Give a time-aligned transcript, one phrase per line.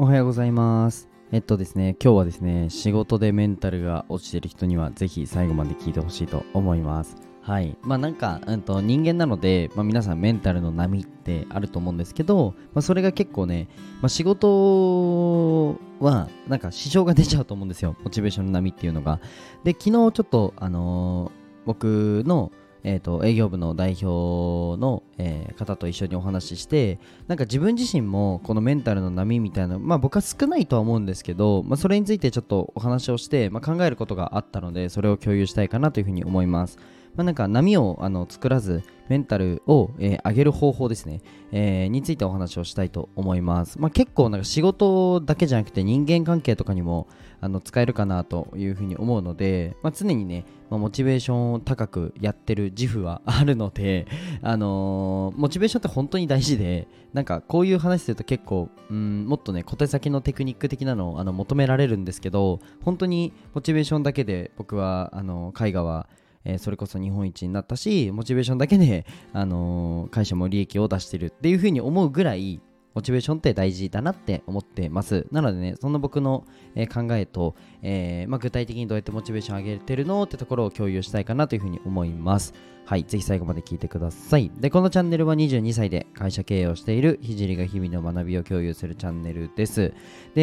[0.00, 1.08] おはようございます。
[1.32, 7.16] えっとですね、今日はですね、仕事でメンタルが落ちてる人にはぜひ最後まで聞いてほしいと思います。
[7.42, 7.76] はい。
[7.82, 13.66] まあなんか、うんと人間なので、まあ皆さんメンタルの波ってあると思うんですけど、まあそれが結構ね、
[14.00, 17.96] まあ仕事はなんか支障が出ちゃうと思うんですよ。
[18.04, 19.18] モチベーションの波っていうのが。
[19.64, 22.50] で、昨日ちょっと、あのー僕の
[22.84, 36.78] えー、と営業部の代表の、えー方と一緒にお話ししてなんか自分自身もこのメンタルの波みたいなまあ僕は少ないとは思うんですけど、まあ、それについてちょっとお話をして、まあ、考えることがあったのでそれを共有したいかなというふうに思います。
[37.18, 43.80] まあ、なんか波をあの作らずメンタルを、えー上げる方法ですね、えーについてお話をしたいと思います。
[43.80, 47.08] まあ、結構なんか仕事だけじゃなくて人間関係とかにも
[47.40, 54.06] あの使えるかなというふうに思うので、まあ、常にね、まあ、モチベーションを高くやってる自負はあるので、
[54.42, 66.08] あのーモチベーションって本当に大事でなんかこういう話すると結構うんもっとね小手先のテクニック的なのをあの求められるんですけど本当にモチベーションだけで僕はあの絵画は
[66.48, 72.60] えーそれこそ日本一になったしモチベーションだけで、 あのー会社も利益を出してるっていうふうに思うぐらい
[72.94, 75.26] モチベーションって大事だなって思ってます。
[75.30, 82.54] なのでねそんな僕の、えー考えと、えまあ、具体的にどうやってモチベーション上げてるのってところを共有したいかなというふうに思います。
[82.88, 84.50] はいぜひ最後まで聞いてください。
[84.56, 89.92] でこのチャンネルは22歳で会社経営をしているひじりが日々の学びを共有するチャンネルです。
[90.34, 90.42] で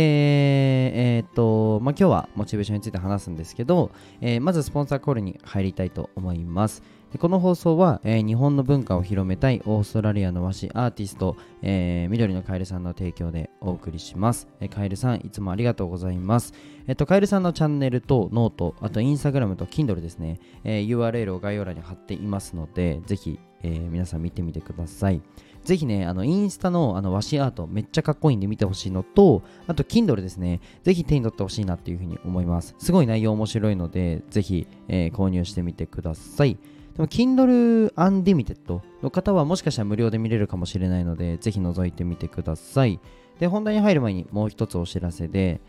[1.17, 3.89] えーっとまあ今日はモチベーションについて話すんですけど、
[4.21, 6.83] えーまずスポンサーコールに入りたいと思います。
[7.19, 16.53] この放送は、えー日本の文化を広めたいオーストラリアの和紙アーティスト、えー緑のカエルさんの提供でお送りします、えーカエルさんいつもありがとうございます
[16.87, 25.21] えっと、カエルさんのチャンネルと note、あとインスタグラムと Kindle ですね、え URL を概要欄に貼っていますので、ぜひ、え皆さん見てみてください。
[25.63, 32.75] ぜひね、あのインスタのあの和紙アートめっちゃかっこいいんで見てほしいのと、あと Kindle ですね、ぜひ手に取ってほしいなっていうふうに思います。
[32.77, 36.59] すごい内容面白いので、ぜひ、えー購入してみてください。
[36.95, 42.99] でも Kindle Unlimited の方はもしかしたら無料で見れるかもしれないので、ぜひ覗いてみてください。
[43.39, 45.59] で、本題に入る前にもう一つお知らせで、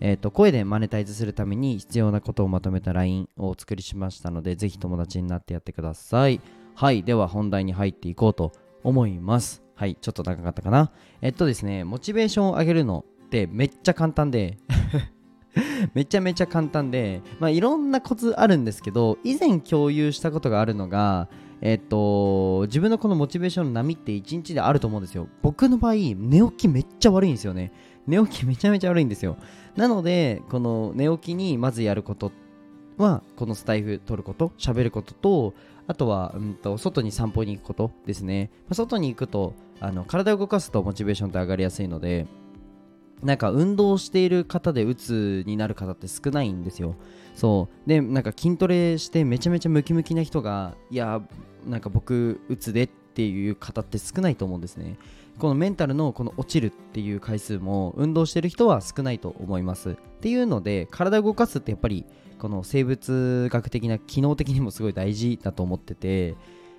[0.00, 6.40] えー、と声でマネタイズするために必要なことをまとめた LINE をお作りしましたので、ぜひ友達になってやってください。
[6.74, 8.50] はい、では本題に入っていこうと
[8.82, 9.62] 思います。
[9.76, 10.90] はい、ちょっと長かったかな。
[11.20, 14.58] えっとですね、モチベーションを上げるのってめっちゃ簡単で、
[15.94, 21.28] めちゃめちゃ簡単で、まあ、いろんなコツあるんですけど、以前共有したことがあるのが、
[21.60, 25.28] えっと、自分のこのモチベーションの波って一日であると思うんですよ。
[25.42, 27.72] 僕の場合、寝起きめっちゃ悪いんですよね。
[28.06, 29.36] 寝起きめちゃめちゃ悪いんですよ。
[29.76, 32.32] なので、この寝起きにまずやること
[32.96, 35.54] は、このスタイフ取ること、喋ることと、
[35.86, 38.50] あとは、うんと、外に散歩に行くことですね。
[38.68, 42.26] まあ外に行くと、あの体を動かすとモチベーションって上がりやすいので、
[43.22, 46.96] なんか運動している方で鬱になる方って少ないんですよ。
[47.34, 47.88] そう。
[47.88, 51.22] で、なんか筋トレしてめちゃめちゃムキムキな人が、いや、
[51.66, 54.96] なんか僕、鬱でっていう方って少ないと思うんですね。
[55.38, 59.90] このメンタルのこの落ちるっていう回数も運動してる人は少ないと思います。
[59.90, 62.04] っていうので、体を動かすってやっぱり
[62.38, 66.34] この生物学的な機能的にもすごい大事だと思ってて、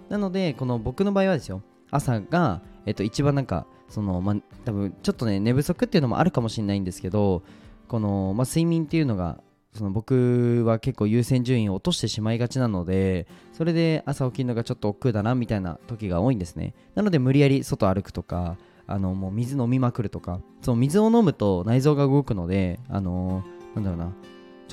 [0.10, 1.62] なので、この僕の場合はですよ、
[1.96, 7.44] 朝が、えっと、一番なんか、その、ま、多分ちょっとね、寝不足っていうのもあるかもしれないんですけど、
[7.88, 9.42] この、ま、睡眠っていうのが、
[9.74, 16.76] その僕は結構優先順位を落としてしまいがちなので、それで朝起きるのがちょっと億劫だなみたいな時が多いんですね。
[16.94, 23.44] なので無理やり外歩くとか、あのもう水飲みまくるとか、そう水を飲むと内臓が動くので、あの
[23.74, 24.14] なんだろうな、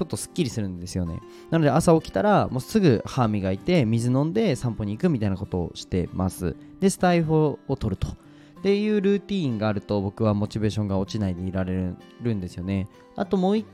[0.00, 1.20] ちょっとすっきりするんですよね。
[1.50, 6.56] なので朝起きたらもうすぐ歯磨いて水飲んで散歩に行くみたいなことをしてます。
[6.80, 7.34] で、スタイフ
[7.68, 8.08] を取ると。
[8.08, 12.88] っていうルーティーンがあると僕はモチベーションが落ちないでいられるんですよね。
[13.14, 13.64] あともう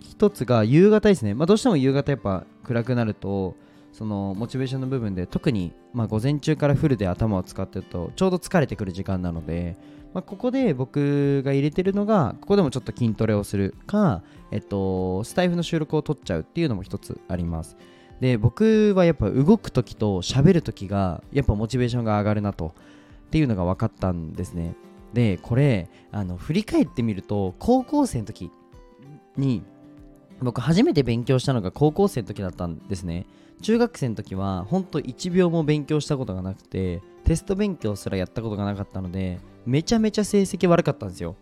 [0.00, 1.32] 一つが夕方ですね。
[1.32, 3.56] まあどうしても夕方やっぱ暗くなると
[3.92, 9.76] そのモチベーションの部分で特にまあ午前中からフルで頭を使ってるとちょうど疲れてくる時間なので、
[10.14, 17.76] まあ、ここで僕が入れてるのがここでもちょっと筋トレをするか、えっと、スタイフの収録を撮っちゃうっていうのも一つあります。
[18.20, 22.74] で僕はやっぱ動く時と喋る時がやっぱモチベーションが上がるなと
[23.28, 24.74] っていうのが分かったんですね。
[25.14, 28.50] でこれあの振り返ってみると高校生の時
[29.36, 29.62] に
[30.42, 33.26] 僕初めて勉強したのが高校生の時だったんですね。
[33.62, 41.36] 中学生の時は本当1秒も勉強したことがなくてテスト勉強すらやったことがなかったのでめちゃめちゃ成績悪かったんですよ。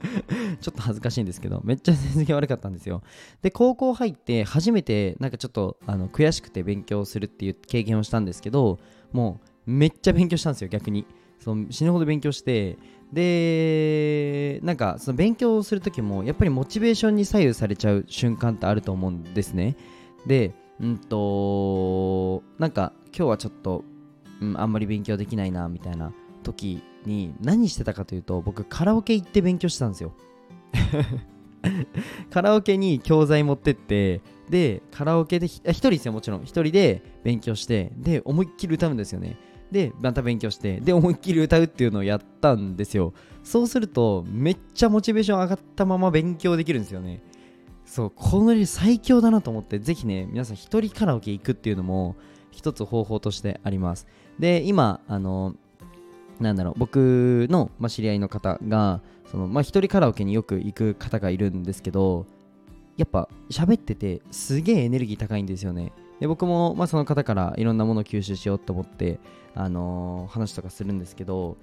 [0.60, 3.02] ちょっと恥ずかしいんですけどめっちゃ成績悪かったんですよ。
[3.42, 8.78] で高校入って初めてなんかちょっとあの悔しくて勉強するっていう経験をしたんですけど
[9.12, 11.04] もうめっちゃ勉強したんですよ逆に。
[11.40, 12.78] その死ぬほど勉強して
[13.12, 19.76] でなんかその勉強する時もやっぱりモチベーションに左右されちゃう瞬間ってあると思うんですね。
[20.26, 23.84] でうんとなんか今日はちょっと、
[24.40, 26.12] うん、あんまり勉強できないなみたいな
[26.42, 30.12] 時に何してたかというと僕カラオケ行って勉強したんですよ。
[32.30, 36.42] カラオケに教材持ってってでカラオケで1人ですよもちろん。
[36.42, 39.38] 1人で勉強してで思いっきり歌うんですよね。
[39.70, 43.12] でまた勉強してで思いっきり歌うっていうのをやったんですよ。
[43.44, 47.22] そうするとめっちゃモチベーション上がったまま勉強できるんですよね。
[47.84, 52.16] そうこの最強だなと思ってぜひね皆さん一人カラオケ行くっていうのも
[52.50, 54.06] 一つ方法としてあります。
[54.38, 55.54] で今あの
[56.40, 59.00] なんだろう僕の、まあ、知り合いの方が
[59.30, 62.26] その、まあ、一人カラオケによく行く方がいるんですけど
[62.96, 65.92] やっぱ喋っててすげえエネルギー高いんですよね。
[66.20, 69.20] で僕も、まあ、その方からいろんなものを吸収しようと思って、
[69.54, 71.56] あのー、話とかするんですけど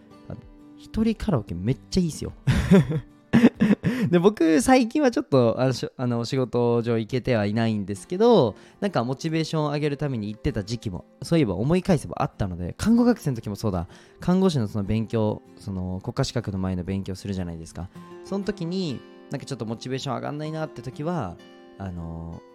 [0.78, 2.34] 一人カラオケめっちゃいいですよ。
[4.10, 13.88] で僕最近はちょっとあのあの仕事上行けてはいないんですけどなんかモチベーションを上げるために行ってた時期もそういえば思い返せばあったので看護学生の時もそうだ。
[14.20, 17.90] 看護師のその勉強その国家資格の前の勉強するじゃないですか。
[18.24, 19.00] その時に
[19.32, 21.36] なんかちょっとモチベーション上がんないなって時は
[21.78, 22.55] あの一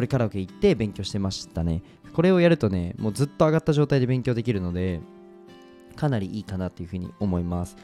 [0.00, 1.82] 人カラオケ行って勉強してましたね。
[2.12, 5.00] これをやるとねもうずっと上がった状態で勉強できるので
[5.96, 7.76] かなりいいかなっていうふうに思います。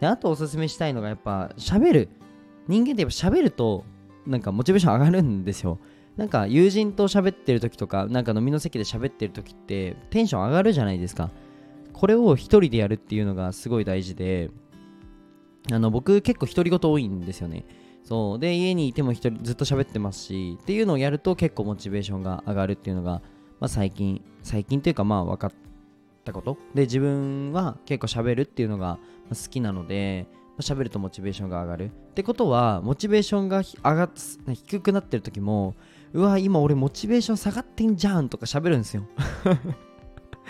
[0.00, 2.08] であとおすすめしたいのがやっぱ喋る。
[2.68, 3.84] 人間ってやっぱ喋ると
[4.26, 5.78] なんかモチベーション上がるんですよ。
[6.16, 11.30] なんか友人と喋ってる時とかなんか飲みの席で喋ってる時ってテンション上がるじゃないですか。
[11.92, 14.50] これを一人でやるっていうのがすごい大事で
[15.72, 17.64] あの僕結構独り言多いんですよね。
[18.08, 18.38] そう。
[18.38, 23.20] で家にいても人ずっと喋ってますしっていうのをやると結構モチベーションが上がるっていうのが、
[23.60, 25.52] まあ、最近最近っていうかまあ分かっ
[26.24, 26.56] たこと。
[26.74, 30.26] で自分は結構喋るっていうのが好きなので
[30.58, 31.84] 喋るとモチベーションが上がる。
[31.84, 34.10] ってことはモチベーションが上がっ
[34.54, 35.74] 低くなってる時も
[36.14, 39.02] うわ今俺モチベーション下がってんじゃんとか喋るんですよ。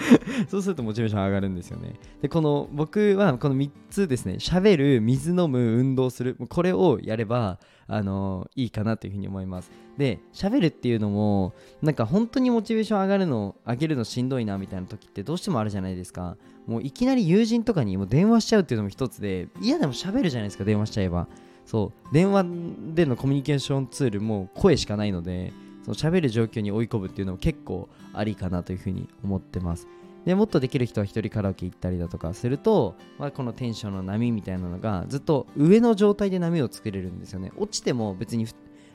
[0.48, 1.94] そうするとモチベーション上がるんですよね。
[2.22, 9.70] で、この僕はこの3つですね、喋る、水飲む、運動する、これをやれば、あの、いいかなというふうに思います。
[9.96, 16.36] で、喋るっていうのも、なんか本当にモチベーション上がるの、上げるのしんどいなみたいな時ってどうしてもあるじゃないですか。
[16.66, 21.26] もういきなり友人とかにも電話しちゃうっていうのも一つで、嫌でも喋るじゃないですか、電話しちゃえば。
[21.64, 22.46] そう、電話
[22.94, 25.52] でのコミュニケーションツールも声しかないので、
[25.94, 29.86] その喋る状況に追い込むっていうのも結構ありかなというふうに思ってます。
[30.24, 37.52] でもっとできる人は一人カラオケ行ったりだとかすると、まあ、このテンションの波みたいなのがずっと上の状態で波を作れるんですよね。
[37.56, 38.46] 落ちても別に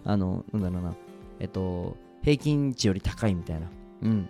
[0.03, 0.95] あの、なんだろうな、
[1.39, 3.67] えっと、平均値より高いみたいな。
[4.03, 4.29] うん。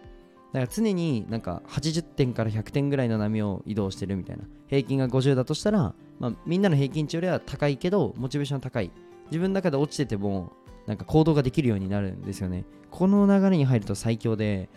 [0.53, 4.43] だから常になんか80点から100点ぐらいの波を移動してるみたいな。
[4.67, 8.91] 平均が50だとしたら、まあ、みんなの平均値よりは高いけど、モチベーション高い。
[9.25, 10.53] 自分の中で落ちてても、
[10.87, 12.65] なんか行動ができるようになるんですよね。
[12.91, 14.69] この流れに入ると最強で、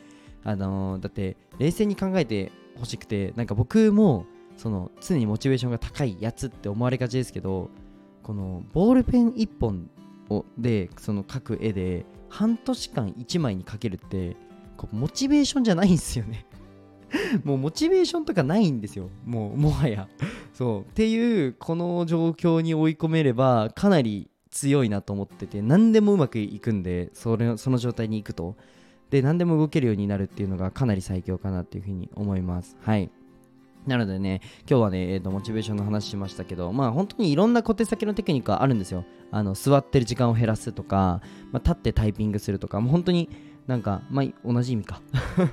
[0.45, 4.27] あのー、だって冷静に考えてほしくて、なんか僕も
[4.57, 7.71] その常にモチベーションが高いやつって思われがちですけど、
[8.23, 9.91] このボールペン1本
[10.31, 14.37] をでその描く絵で半年間1枚に描けるって
[14.77, 16.47] こうモチベーションじゃないんですよね。
[17.45, 19.11] もうモチベーションとかないんですよ。
[19.25, 20.09] もうもはや。
[20.53, 20.81] そう。
[20.83, 28.57] っていうこの状況に追い込めればかなり強いなと思ってて何でもうまくいくんでそれその状態に行くと。
[29.11, 32.77] で何でも動けるようになるっていうのがかなり最強かなっていうふうに思います。
[32.81, 33.09] はい。
[33.87, 39.05] なのでね、今日はね、えーと、モチベーションの話しましたけど、まあ本当にいろんな小手先のテクニックはあるんですよ。
[39.31, 41.21] あの座ってる時間を減らすとか、
[41.53, 43.29] まあ、立ってタイピングするとか、もう本当に
[43.67, 45.01] なんか、まあ同じ意味か。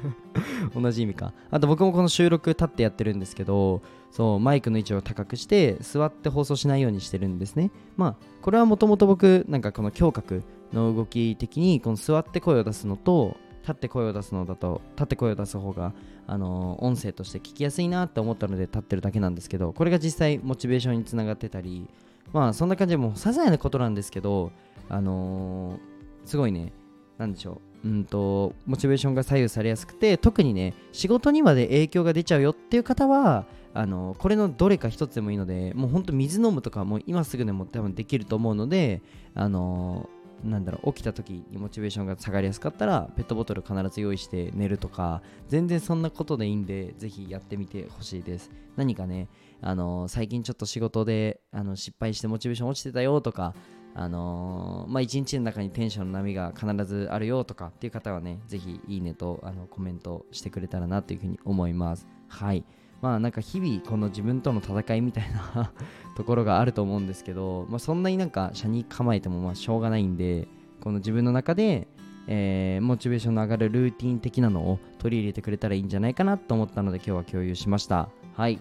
[0.75, 1.33] 同じ意味か。
[1.49, 7.71] あと僕もこの収録立ってやってるんですけど、そう、マイクの位置を高くして、座って放送しないようにしてるんですね。
[7.97, 15.93] まあ、これはもともと僕、なんかこの胸郭の動き的に、この座って声を出すのと、立って声を出すのだと立って声を出す方が、
[16.27, 21.89] あのー、音声として聞きやすいなって思ったので立ってるだけなんですけどこれが実際モチベーションにつながってたり
[22.33, 24.51] まあそんな感じでもう些細なことなんですけど
[24.89, 26.73] あのー、すごいね
[27.17, 27.87] なんでしょう。
[27.87, 39.01] うんとモチベーションが左右されやすくて特にね仕事にまで影響が出ちゃうよっていう方はあのこれのどれか一つでもいいのでもうほんと水飲むとかもう今すぐでも多分できると思うので
[39.35, 40.09] あの
[40.43, 48.51] なんだろう起きた時にモチベーションが下がりやすかったらペットボトル必ず用意して寝るとか全然そんなことでいいんでぜひやってみてほしいです。
[48.75, 49.27] 何かね
[49.61, 53.53] あの、最近ちょっと仕事であの失敗してモチベーション落ちてたよとか
[53.95, 62.07] あのー、まあ一日の中にテンションの波が必ずあるよとかっていう方はねぜひいいねとあのコメントしてくれたらなというふうに思います。
[62.27, 62.65] はい。
[63.01, 65.73] まあなんか日々この自分との戦いみたいな
[66.15, 70.47] ところがあると思うんですけど、まあ、そんなになんか車に構えてもまあしょうがないんで
[70.79, 71.89] この自分の中で、
[72.27, 78.09] えー、モチベーションの上がるルーティン的なのを取り入れてくれたらいいんじゃないかなと思ったので今日は共有しました。
[78.35, 78.59] はい。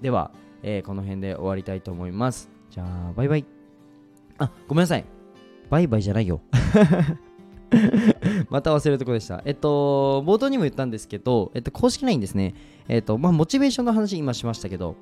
[0.00, 0.30] では、
[0.62, 2.48] えー、この辺で終わりたいと思います。
[2.70, 3.59] じゃあバイバイ。
[4.40, 5.04] あごめんなさい
[5.70, 6.40] バイバイじゃないよ
[8.50, 9.42] また忘れるとこでした。
[9.44, 12.54] えっと、冒頭にも言ったんですけど、えっと、公式 LINE ですね。
[12.88, 14.96] えっと、まあ、モチベーションの話今しましたけど、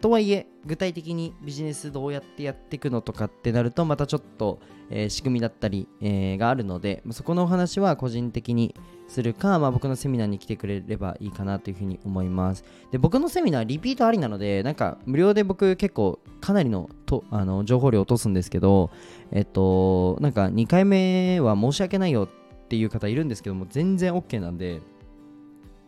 [0.00, 4.58] とはいえ、具体的にビジネスどうやってやっていくのとかってなると、またちょっと、
[4.90, 8.74] え、仕組みだったり、え、があるので、そこのお話は個人的に
[9.08, 12.64] するか、まあ、僕のセミナーに来てくれればいいかなというふうに思います。
[12.90, 18.90] で、僕のセミナーリピートありなので、なんか無料で僕結構かなりのとあの情報量落とすんですけど、
[19.32, 24.80] えっと、なんか2回目は申し訳ないよっていう方いるんですけども、全然 OK なんで、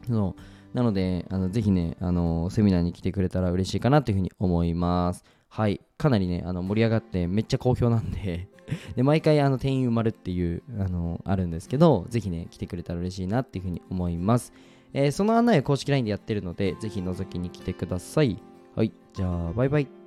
[0.07, 0.37] その
[0.75, 5.25] なので、あのぜひね、あのセミナーに来てくれたら嬉しいかなというふうに思います。
[5.49, 8.49] はい、かなりね、あの盛り上がってめっちゃ好評なんで
[8.97, 14.53] で、毎回あの店員埋まるっていう、あのあるんですけど、ぜひね、来てくれたら嬉しいなっていうふうに思います。
[14.93, 18.41] えー、その案内は公式 LINE でやってるので、ぜひ覗きに来てください。
[18.75, 19.98] はい、じゃあ、バイバイ。